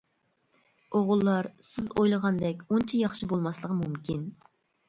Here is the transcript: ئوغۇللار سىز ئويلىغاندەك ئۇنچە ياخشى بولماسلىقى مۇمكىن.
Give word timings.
ئوغۇللار 0.99 1.49
سىز 1.67 1.91
ئويلىغاندەك 1.95 2.65
ئۇنچە 2.73 3.03
ياخشى 3.05 3.33
بولماسلىقى 3.35 3.79
مۇمكىن. 3.83 4.27